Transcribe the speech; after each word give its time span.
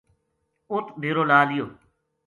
اُت 0.71 0.85
ڈیرو 1.01 1.23
لا 1.29 1.39
لِیو 1.49 1.65